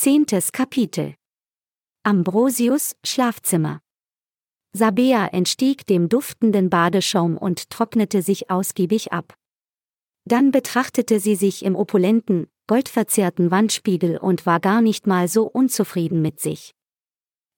[0.00, 1.16] Zehntes Kapitel.
[2.04, 3.80] Ambrosius Schlafzimmer.
[4.72, 9.34] Sabea entstieg dem duftenden Badeschaum und trocknete sich ausgiebig ab.
[10.24, 16.22] Dann betrachtete sie sich im opulenten, goldverzerrten Wandspiegel und war gar nicht mal so unzufrieden
[16.22, 16.76] mit sich.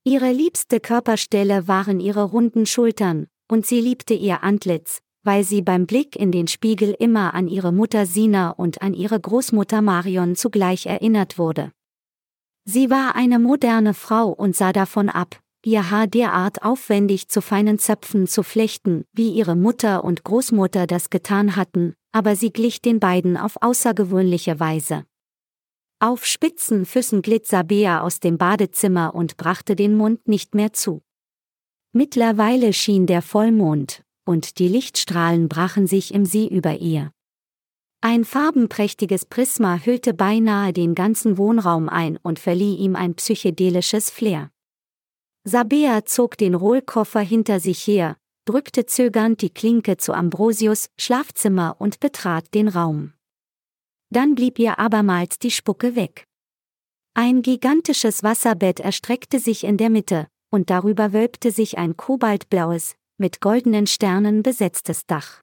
[0.05, 5.87] Ihre liebste Körperstelle waren ihre runden Schultern, und sie liebte ihr Antlitz, weil sie beim
[5.87, 10.87] Blick in den Spiegel immer an ihre Mutter Sina und an ihre Großmutter Marion zugleich
[10.87, 11.73] erinnert wurde.
[12.65, 17.79] Sie war eine moderne Frau und sah davon ab, ihr Haar derart aufwendig zu feinen
[17.79, 23.01] Zöpfen zu flechten, wie ihre Mutter und Großmutter das getan hatten, aber sie glich den
[23.01, 25.05] beiden auf außergewöhnliche Weise.
[26.01, 31.03] Auf spitzen Füßen glitt Sabea aus dem Badezimmer und brachte den Mund nicht mehr zu.
[31.93, 37.13] Mittlerweile schien der Vollmond, und die Lichtstrahlen brachen sich im See über ihr.
[38.03, 44.51] Ein farbenprächtiges Prisma hüllte beinahe den ganzen Wohnraum ein und verlieh ihm ein psychedelisches Flair.
[45.45, 52.01] Sabea zog den Rohlkoffer hinter sich her, drückte zögernd die Klinke zu Ambrosius Schlafzimmer und
[52.01, 53.13] betrat den Raum.
[54.09, 56.25] Dann blieb ihr abermals die Spucke weg.
[57.13, 63.43] Ein gigantisches Wasserbett erstreckte sich in der Mitte, und darüber wölbte sich ein kobaltblaues, mit
[63.43, 65.43] goldenen Sternen besetztes Dach.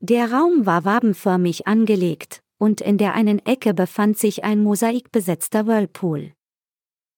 [0.00, 6.34] Der Raum war wabenförmig angelegt, und in der einen Ecke befand sich ein mosaikbesetzter Whirlpool.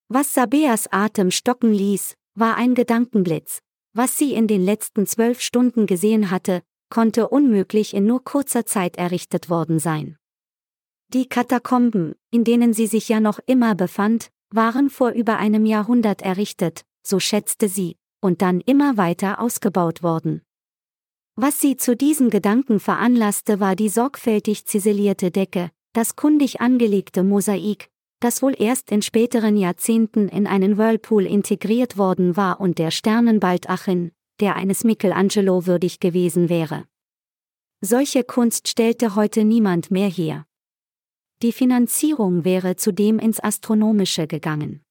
[0.09, 3.61] Was Sabeas Atem stocken ließ, war ein Gedankenblitz.
[3.93, 8.97] Was sie in den letzten zwölf Stunden gesehen hatte, konnte unmöglich in nur kurzer Zeit
[8.97, 10.17] errichtet worden sein.
[11.13, 16.23] Die Katakomben, in denen sie sich ja noch immer befand, waren vor über einem Jahrhundert
[16.23, 20.43] errichtet, so schätzte sie, und dann immer weiter ausgebaut worden.
[21.43, 27.89] Was sie zu diesem Gedanken veranlasste, war die sorgfältig ziselierte Decke, das kundig angelegte Mosaik,
[28.21, 34.13] das wohl erst in späteren Jahrzehnten in einen Whirlpool integriert worden war und der Sternenbaldachin,
[34.41, 36.85] der eines Michelangelo würdig gewesen wäre.
[37.81, 40.45] Solche Kunst stellte heute niemand mehr her.
[41.41, 44.83] Die Finanzierung wäre zudem ins Astronomische gegangen.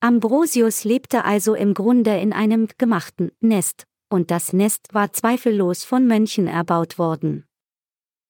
[0.00, 6.06] Ambrosius lebte also im Grunde in einem gemachten Nest, und das Nest war zweifellos von
[6.06, 7.46] Mönchen erbaut worden.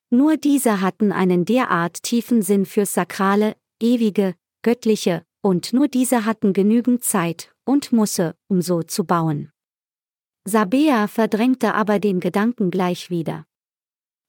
[0.08, 6.54] Nur diese hatten einen derart tiefen Sinn fürs Sakrale, Ewige, Göttliche, und nur diese hatten
[6.54, 9.52] genügend Zeit und Musse, um so zu bauen.
[10.46, 13.44] Sabea verdrängte aber den Gedanken gleich wieder.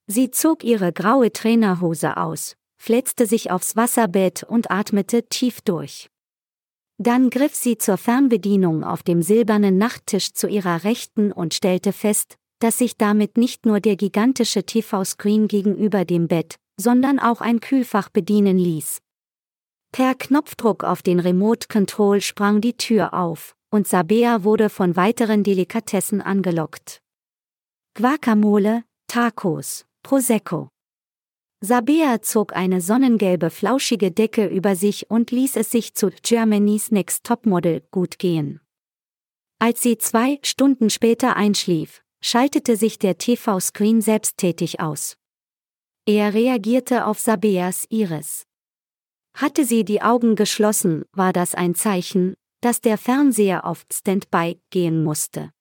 [0.08, 6.10] Sie zog ihre graue Trainerhose aus, fletzte sich aufs Wasserbett und atmete tief durch.
[6.98, 12.38] Dann griff sie zur Fernbedienung auf dem silbernen Nachttisch zu ihrer Rechten und stellte fest,
[12.60, 18.10] dass sich damit nicht nur der gigantische TV-Screen gegenüber dem Bett, sondern auch ein Kühlfach
[18.10, 19.02] bedienen ließ.
[19.92, 25.44] Per Knopfdruck auf den Remote Control sprang die Tür auf, und Sabea wurde von weiteren
[25.44, 27.02] Delikatessen angelockt.
[27.98, 30.70] Guacamole, Tacos, Prosecco.
[31.66, 37.26] Sabea zog eine sonnengelbe flauschige Decke über sich und ließ es sich zu Germany's Next
[37.26, 38.62] Topmodel gut gehen.
[39.60, 45.18] Als sie zwei Stunden später einschlief, schaltete sich der TV-Screen selbsttätig aus.
[46.06, 48.46] Er reagierte auf Sabeas Iris.
[49.34, 55.04] Hatte sie die Augen geschlossen, war das ein Zeichen, dass der Fernseher auf Standby gehen
[55.04, 55.52] musste.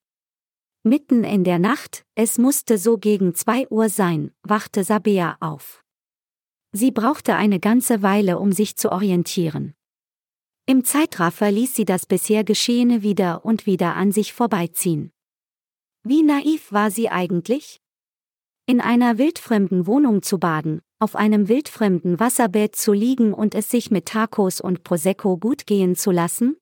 [0.83, 5.84] Mitten in der Nacht, es musste so gegen zwei Uhr sein, wachte Sabea auf.
[6.77, 9.75] Sie brauchte eine ganze Weile, um sich zu orientieren.
[10.65, 15.13] Im Zeitraffer ließ sie das bisher Geschehene wieder und wieder an sich vorbeiziehen.
[16.03, 17.79] Wie naiv war sie eigentlich?
[18.65, 23.89] In einer wildfremden Wohnung zu baden, auf einem wildfremden Wasserbett zu liegen und es sich
[23.89, 26.57] mit Tacos und Prosecco gut gehen zu lassen?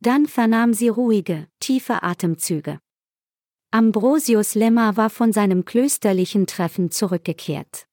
[0.00, 2.80] Dann vernahm sie ruhige, tiefe Atemzüge.
[3.70, 7.86] Ambrosius Lemmer war von seinem klösterlichen Treffen zurückgekehrt.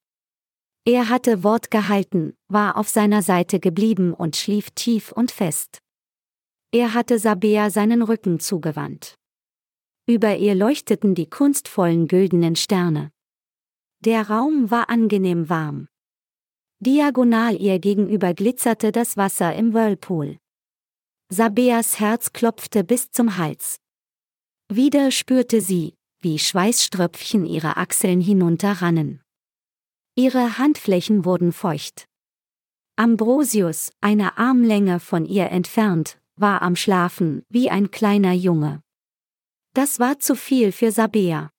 [0.91, 5.83] Er hatte Wort gehalten, war auf seiner Seite geblieben und schlief tief und fest.
[6.71, 9.13] Er hatte Sabea seinen Rücken zugewandt.
[10.07, 13.11] Über ihr leuchteten die kunstvollen güldenen Sterne.
[14.03, 15.89] Der Raum war angenehm warm.
[16.79, 20.39] Diagonal ihr gegenüber glitzerte das Wasser im Whirlpool.
[21.31, 23.77] Sabeas Herz klopfte bis zum Hals.
[24.73, 29.21] Wieder spürte sie, wie Schweißströpfchen ihre Achseln hinunterrannen.
[30.19, 32.05] Ihre Handflächen wurden feucht.
[32.97, 38.81] Ambrosius, eine Armlänge von ihr entfernt, war am Schlafen wie ein kleiner Junge.
[39.73, 41.51] Das war zu viel für Sabea.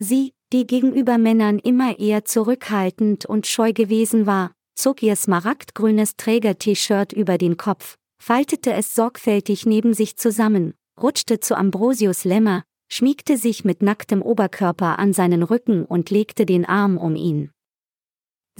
[0.00, 7.12] Sie, die gegenüber Männern immer eher zurückhaltend und scheu gewesen war, zog ihr smaragdgrünes Träger-T-Shirt
[7.12, 13.64] über den Kopf, faltete es sorgfältig neben sich zusammen, rutschte zu Ambrosius Lämmer, schmiegte sich
[13.64, 17.52] mit nacktem Oberkörper an seinen Rücken und legte den Arm um ihn.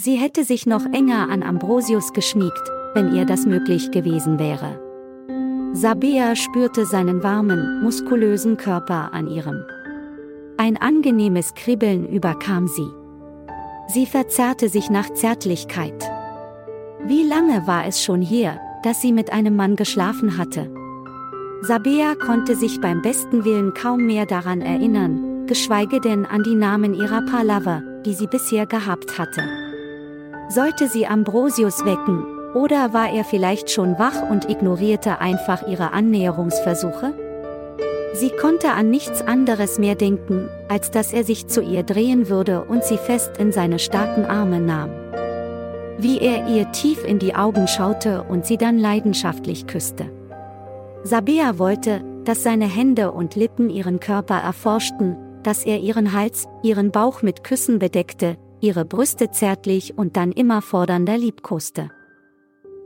[0.01, 4.81] Sie hätte sich noch enger an Ambrosius geschmiegt, wenn ihr das möglich gewesen wäre.
[5.73, 9.65] Sabea spürte seinen warmen, muskulösen Körper an ihrem.
[10.57, 12.87] Ein angenehmes Kribbeln überkam sie.
[13.89, 16.09] Sie verzerrte sich nach Zärtlichkeit.
[17.05, 20.71] Wie lange war es schon her, dass sie mit einem Mann geschlafen hatte?
[21.63, 26.95] Sabea konnte sich beim besten Willen kaum mehr daran erinnern, geschweige denn an die Namen
[26.95, 29.43] ihrer paar Lover, die sie bisher gehabt hatte.
[30.51, 32.25] Sollte sie Ambrosius wecken,
[32.55, 37.13] oder war er vielleicht schon wach und ignorierte einfach ihre Annäherungsversuche?
[38.15, 42.65] Sie konnte an nichts anderes mehr denken, als dass er sich zu ihr drehen würde
[42.65, 44.91] und sie fest in seine starken Arme nahm.
[45.99, 50.07] Wie er ihr tief in die Augen schaute und sie dann leidenschaftlich küsste.
[51.05, 56.91] Sabea wollte, dass seine Hände und Lippen ihren Körper erforschten, dass er ihren Hals, ihren
[56.91, 61.91] Bauch mit Küssen bedeckte, ihre Brüste zärtlich und dann immer fordernder liebkoste.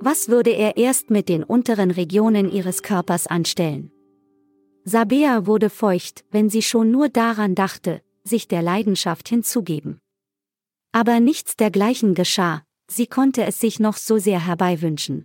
[0.00, 3.90] Was würde er erst mit den unteren Regionen ihres Körpers anstellen?
[4.84, 10.00] Sabea wurde feucht, wenn sie schon nur daran dachte, sich der Leidenschaft hinzugeben.
[10.92, 15.24] Aber nichts dergleichen geschah, sie konnte es sich noch so sehr herbeiwünschen.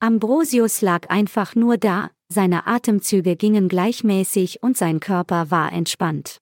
[0.00, 6.38] Ambrosius lag einfach nur da, seine Atemzüge gingen gleichmäßig und sein Körper war entspannt.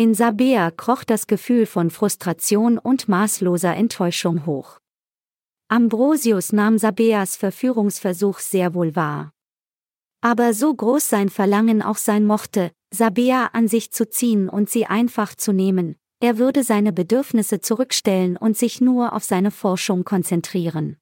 [0.00, 4.78] In Sabea kroch das Gefühl von Frustration und maßloser Enttäuschung hoch.
[5.68, 9.34] Ambrosius nahm Sabeas Verführungsversuch sehr wohl wahr.
[10.22, 14.86] Aber so groß sein Verlangen auch sein mochte, Sabea an sich zu ziehen und sie
[14.86, 20.96] einfach zu nehmen, er würde seine Bedürfnisse zurückstellen und sich nur auf seine Forschung konzentrieren.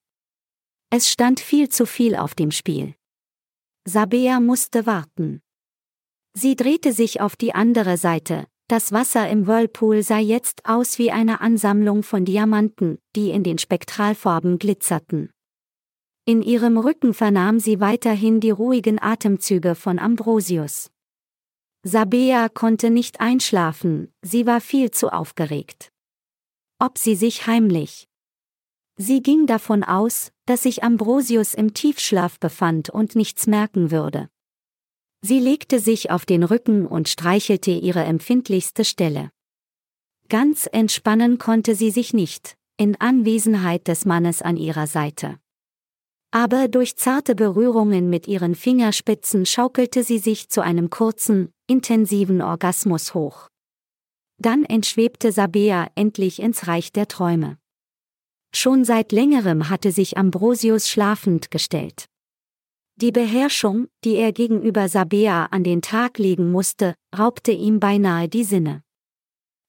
[0.90, 2.96] Es stand viel zu viel auf dem Spiel.
[3.86, 5.40] Sabea musste warten.
[6.34, 11.10] Sie drehte sich auf die andere Seite, das Wasser im Whirlpool sah jetzt aus wie
[11.10, 15.30] eine Ansammlung von Diamanten, die in den Spektralfarben glitzerten.
[16.24, 20.90] In ihrem Rücken vernahm sie weiterhin die ruhigen Atemzüge von Ambrosius.
[21.82, 25.90] Sabea konnte nicht einschlafen, sie war viel zu aufgeregt.
[26.78, 28.08] Ob sie sich heimlich,
[29.00, 34.28] Sie ging davon aus, dass sich Ambrosius im Tiefschlaf befand und nichts merken würde.
[35.20, 39.30] Sie legte sich auf den Rücken und streichelte ihre empfindlichste Stelle.
[40.28, 45.38] Ganz entspannen konnte sie sich nicht, in Anwesenheit des Mannes an ihrer Seite.
[46.30, 53.14] Aber durch zarte Berührungen mit ihren Fingerspitzen schaukelte sie sich zu einem kurzen, intensiven Orgasmus
[53.14, 53.48] hoch.
[54.36, 57.58] Dann entschwebte Sabea endlich ins Reich der Träume.
[58.54, 62.06] Schon seit längerem hatte sich Ambrosius schlafend gestellt.
[63.00, 68.42] Die Beherrschung, die er gegenüber Sabea an den Tag legen musste, raubte ihm beinahe die
[68.42, 68.82] Sinne.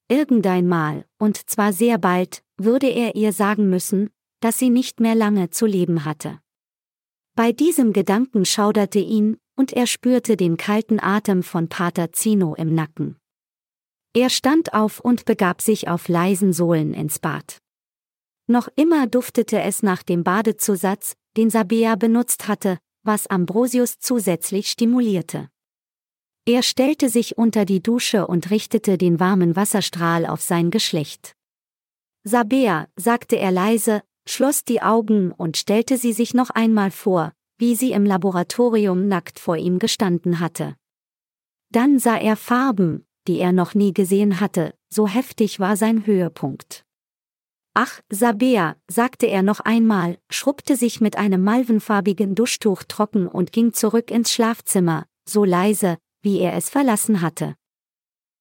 [0.08, 4.10] Irgendeinmal, und zwar sehr bald, würde er ihr sagen müssen,
[4.40, 6.40] dass sie nicht mehr lange zu leben hatte.
[7.36, 12.74] Bei diesem Gedanken schauderte ihn, und er spürte den kalten Atem von Pater Zino im
[12.74, 13.18] Nacken.
[14.16, 17.60] Er stand auf und begab sich auf leisen Sohlen ins Bad.
[18.48, 25.50] Noch immer duftete es nach dem Badezusatz, den Sabea benutzt hatte, was Ambrosius zusätzlich stimulierte.
[26.46, 31.36] Er stellte sich unter die Dusche und richtete den warmen Wasserstrahl auf sein Geschlecht.
[32.24, 37.76] Sabea, sagte er leise, schloss die Augen und stellte sie sich noch einmal vor, wie
[37.76, 40.76] sie im Laboratorium nackt vor ihm gestanden hatte.
[41.72, 46.84] Dann sah er Farben, die er noch nie gesehen hatte, so heftig war sein Höhepunkt.
[47.74, 53.74] Ach, Sabea, sagte er noch einmal, schrubbte sich mit einem malvenfarbigen Duschtuch trocken und ging
[53.74, 57.56] zurück ins Schlafzimmer, so leise, wie er es verlassen hatte.